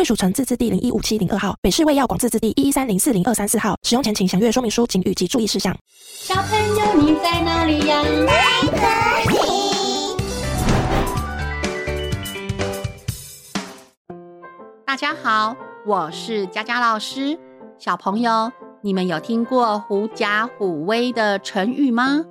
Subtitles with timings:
[0.00, 3.76] 贵属城自治地零一五七零二号，北市卫药广自治地一一三零四零二三四号。
[3.82, 5.76] 使用前请详阅说明书、警语及注意事项。
[5.98, 8.02] 小朋友，你在哪里呀？
[8.26, 8.40] 在
[9.26, 10.16] 这里。
[14.86, 15.54] 大家好，
[15.84, 17.38] 我是佳佳老师。
[17.78, 22.24] 小朋友，你们有听过“狐假虎威”的成语吗？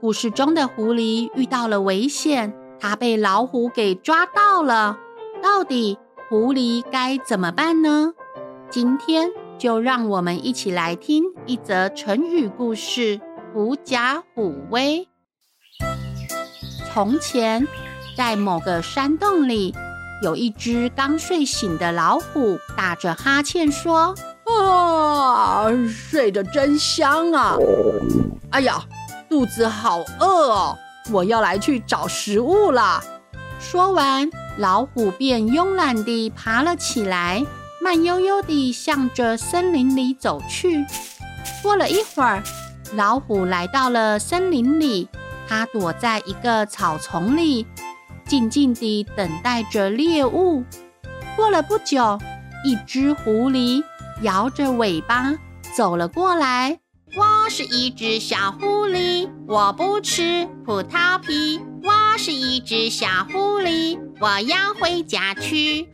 [0.00, 4.96] 故事中的狐狸遇到了危险，它被老虎给抓到了。
[5.42, 5.98] 到底？
[6.28, 8.12] 狐狸该怎么办呢？
[8.68, 13.20] 今天就让我们一起来听一则成语故事
[13.54, 15.06] “狐假虎威”。
[16.92, 17.64] 从前，
[18.16, 19.72] 在某个山洞里，
[20.20, 24.12] 有一只刚睡醒的老虎，打着哈欠说
[24.50, 27.56] ：“啊，睡得真香啊！
[28.50, 28.84] 哎呀，
[29.30, 30.76] 肚子好饿哦，
[31.12, 33.00] 我要来去找食物啦。”
[33.60, 34.28] 说完。
[34.58, 37.44] 老虎便慵懒地爬了起来，
[37.82, 40.84] 慢悠悠地向着森林里走去。
[41.62, 42.42] 过了一会儿，
[42.94, 45.08] 老虎来到了森林里，
[45.46, 47.66] 它躲在一个草丛里，
[48.26, 50.64] 静静地等待着猎物。
[51.36, 52.18] 过了不久，
[52.64, 53.82] 一只狐狸
[54.22, 55.34] 摇着尾巴
[55.76, 56.78] 走了过来。
[57.14, 61.60] 我是一只小狐狸，我不吃葡萄皮。
[62.16, 65.88] 是一只小狐狸，我要回家去。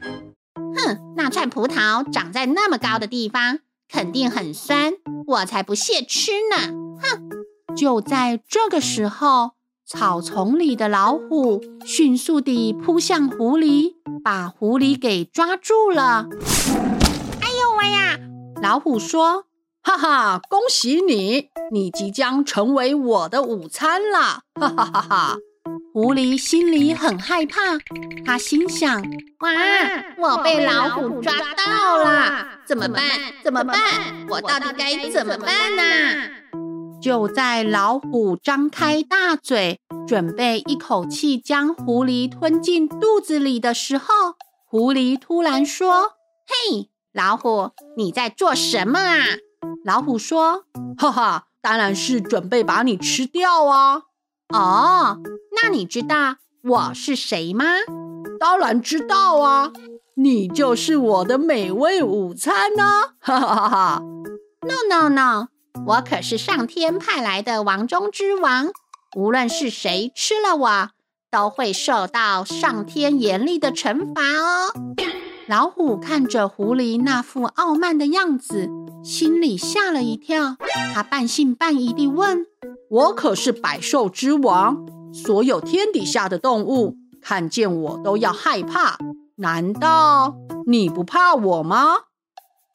[0.55, 4.93] 哼，那串葡萄长在那么高的地方，肯定很酸，
[5.27, 6.73] 我才不屑吃呢。
[7.01, 7.77] 哼！
[7.77, 9.53] 就在这个时候，
[9.85, 16.27] 草丛里的老虎迅速地扑向狐狸，把狐狸给抓住了。
[17.41, 18.19] 哎呦喂呀！
[18.63, 19.47] 老虎说。
[19.85, 24.43] 哈哈，恭喜你，你即将成为我的午餐啦！
[24.55, 25.39] 哈哈哈哈！
[25.93, 27.61] 狐狸心里很害怕，
[28.25, 29.03] 他心想：
[29.41, 29.51] 哇，
[30.17, 33.03] 我被老虎抓到了，怎么办？
[33.45, 33.77] 怎么办？
[34.31, 35.83] 我到底该怎么办呢？
[37.03, 44.07] 就在老虎张开大嘴，准备一口气将狐狸吞进肚子里的时候，
[44.65, 46.13] 狐狸突然说：
[46.47, 49.25] 嘿，老虎，你在做什么啊？
[49.85, 50.65] 老虎说
[50.97, 54.05] ：“哈哈，当然是准备把你吃掉啊！
[54.53, 55.19] 哦，
[55.63, 57.65] 那你知道我是谁吗？
[58.39, 59.73] 当然知道啊，
[60.17, 62.85] 你就是我的美味午餐呢！
[63.19, 64.03] 哈哈哈哈
[64.63, 65.49] ！No No No，
[65.87, 68.71] 我可是上天派来的王中之王，
[69.17, 70.91] 无论是谁吃了我，
[71.31, 74.75] 都会受到上天严厉的惩罚哦。
[75.49, 78.69] ”老虎看着狐狸那副傲慢的样子，
[79.03, 80.57] 心里吓了一跳。
[80.95, 82.47] 他半信半疑地问
[82.93, 88.99] ：“我可是百兽之王，所有天底下的动物看见我都要害怕，
[89.37, 90.37] 难道
[90.67, 91.95] 你不怕我吗？”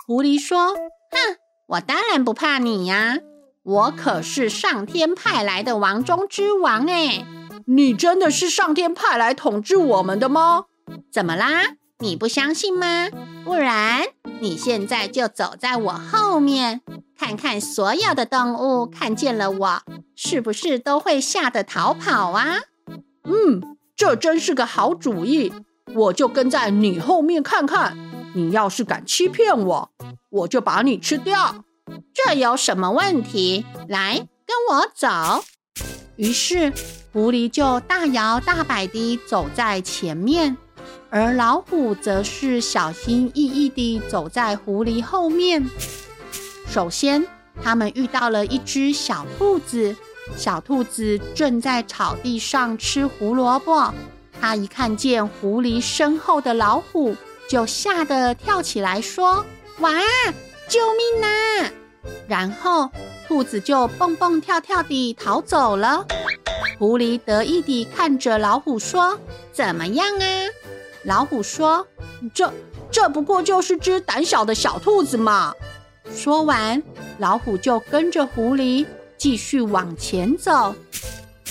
[0.07, 3.19] 狐狸说：“哼，我当然不怕你呀，
[3.61, 7.23] 我可是上天派来的王中之王哎。
[7.67, 10.63] 你真的是上天派来统治我们的吗？
[11.13, 13.09] 怎么啦？”你不相信吗？
[13.45, 14.03] 不然
[14.39, 16.81] 你现在就走在我后面，
[17.17, 19.81] 看看所有的动物看见了我，
[20.15, 22.59] 是不是都会吓得逃跑啊？
[23.23, 23.61] 嗯，
[23.95, 25.51] 这真是个好主意，
[25.95, 27.97] 我就跟在你后面看看。
[28.35, 29.91] 你要是敢欺骗我，
[30.29, 31.63] 我就把你吃掉。
[32.13, 33.65] 这有什么问题？
[33.87, 35.43] 来，跟我走。
[36.17, 36.71] 于是
[37.11, 40.55] 狐狸就大摇大摆地走在前面。
[41.09, 45.67] 而老虎则是小心翼翼地走在狐狸后面。
[46.77, 47.25] 首先，
[47.63, 49.95] 他们遇到了一只小兔子。
[50.35, 53.91] 小兔子正在草地上吃胡萝卜。
[54.39, 57.15] 它一看见狐狸身后的老虎，
[57.49, 59.43] 就吓得跳起来说
[59.81, 59.91] ：“哇，
[60.69, 61.71] 救命啊！”
[62.29, 62.91] 然后，
[63.27, 66.05] 兔子就蹦蹦跳跳地逃走了。
[66.77, 69.19] 狐狸得意地看着老虎说
[69.51, 70.25] ：“怎么样啊？”
[71.05, 71.87] 老虎说
[72.35, 72.53] ：“这
[72.91, 75.55] 这不过就是只胆小的小兔子嘛。”
[76.13, 76.81] 说完，
[77.19, 78.85] 老虎就跟着狐狸
[79.17, 80.75] 继续往前走。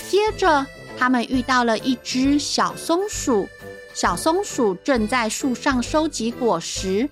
[0.08, 0.66] 接着，
[0.98, 3.48] 他们遇到了一只小松鼠。
[3.94, 7.08] 小松鼠正在树上收集果实，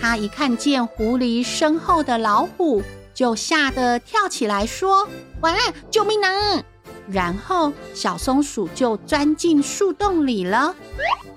[0.00, 2.82] 它一看见狐狸身后的老虎，
[3.14, 5.08] 就吓得跳起来说
[5.40, 5.54] ：“哇，
[5.90, 6.62] 救命啊！”
[7.08, 10.74] 然后小松鼠就钻进树洞里了。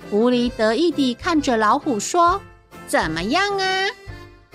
[0.10, 2.42] 狐狸得意地看着老虎说
[2.88, 3.86] ：“怎么样啊？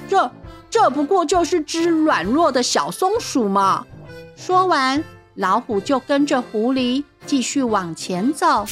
[0.09, 0.31] 这
[0.75, 3.87] 这不过就是只软弱的小松鼠嘛。”
[4.35, 5.05] 说完，
[5.37, 8.67] 老虎就跟着狐狸继续往前走。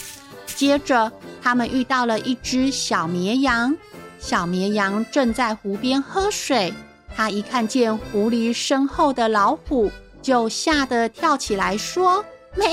[0.44, 3.76] 接着，他们遇到了一只小绵羊。
[4.19, 6.75] 小绵羊正在湖边喝水。
[7.14, 9.88] 它一看见狐狸身后的老虎，
[10.20, 12.25] 就吓得跳起来说
[12.56, 12.66] ：“咩，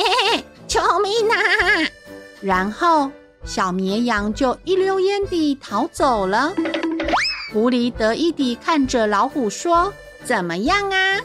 [0.68, 1.38] 救命啊！”
[2.42, 3.12] 然后，
[3.46, 6.52] 小绵羊就一溜烟地逃走了。
[7.52, 9.94] 狐狸得意地看着老虎说
[10.24, 11.20] ：“怎么样啊？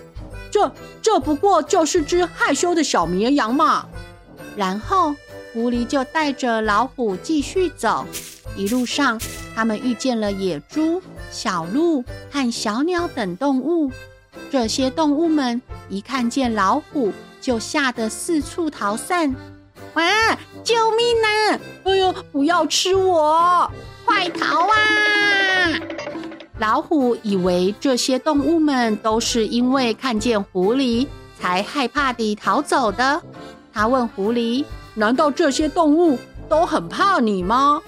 [0.50, 0.72] 这
[1.02, 3.86] 这不过就是只害羞的小绵羊嘛。”
[4.56, 5.14] 然后。
[5.52, 8.04] 狐狸就带着老虎继续走，
[8.56, 9.20] 一路上
[9.54, 11.00] 他们遇见了野猪、
[11.30, 13.88] 小鹿和小鸟等动物。
[14.50, 19.32] 这些动物们一看见老虎，就吓得四处逃散。
[19.94, 20.02] 哇！
[20.64, 21.60] 救命啊！
[21.84, 23.70] 哎呦，不要吃我！
[24.04, 24.74] 快逃啊！
[26.58, 31.06] 老虎以为这些动物们都是因为看见狐狸
[31.40, 33.22] 才害怕地逃走的。
[33.72, 34.64] 他问狐狸。
[34.96, 36.16] 难道这些动物
[36.48, 37.82] 都很怕你吗？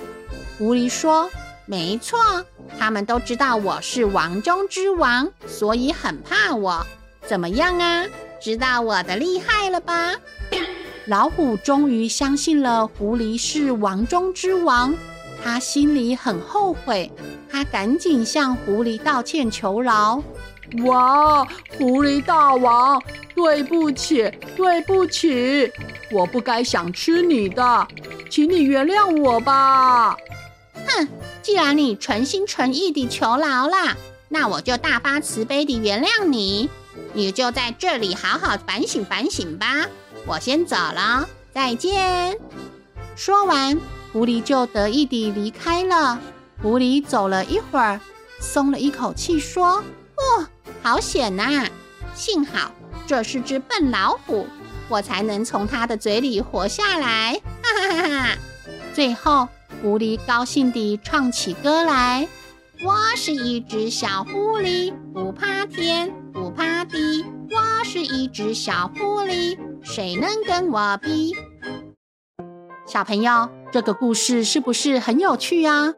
[0.58, 1.30] 狐狸说
[1.64, 2.18] ：“没错，
[2.76, 6.84] 他们都知道我是王中之王，所以很怕我。
[7.24, 8.04] 怎么样啊？
[8.42, 10.14] 知道我的厉害了吧？”
[11.06, 14.92] 老虎终于相信了狐狸是王中之王，
[15.42, 17.10] 他心里很后悔，
[17.50, 20.22] 他赶紧向狐狸道歉求饶。
[20.84, 21.44] 哇，
[21.78, 23.00] 狐狸大王，
[23.34, 25.70] 对不起，对不起，
[26.10, 27.88] 我不该想吃你的，
[28.28, 30.16] 请你原谅我吧。
[30.74, 31.08] 哼，
[31.42, 33.96] 既然你诚心诚意地求饶了，
[34.28, 36.68] 那我就大发慈悲地原谅你。
[37.12, 39.86] 你就在这里好好反省反省吧。
[40.26, 42.36] 我先走了，再见。
[43.14, 43.78] 说完，
[44.12, 46.20] 狐狸就得意地离开了。
[46.62, 48.00] 狐狸走了一会儿，
[48.40, 49.84] 松了一口气，说
[50.16, 50.46] ：“哦。”
[50.82, 51.66] 好险呐！
[52.14, 52.70] 幸好
[53.06, 54.46] 这是只笨老虎，
[54.88, 57.40] 我才能从它的嘴里活下来。
[57.62, 58.38] 哈哈哈哈！
[58.94, 59.48] 最后，
[59.82, 62.28] 狐狸高兴地唱起歌来
[62.84, 67.24] ：“我是一只小狐狸，不怕天，不怕地。
[67.50, 71.34] 我是一只小狐狸，谁能跟我比？”
[72.86, 75.94] 小朋友，这个故事是不是很有趣啊？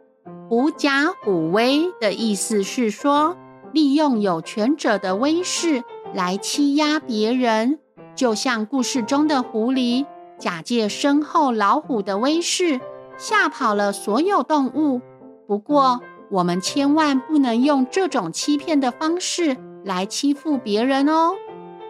[0.49, 3.37] 狐假虎威的意思是说，
[3.73, 5.85] 利用有权者的威势
[6.15, 7.79] 来欺压别人，
[8.15, 10.07] 就像故事中的狐狸，
[10.39, 12.81] 假借身后老虎的威势，
[13.19, 15.01] 吓跑了所有动物。
[15.47, 16.01] 不过，
[16.31, 21.35] 我们千万不能用这种欺骗的方式来欺负别人哦。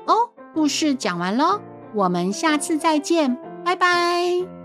[0.07, 0.15] 哦，
[0.53, 1.61] 故事讲完喽，
[1.95, 4.58] 我们下次再见，拜拜。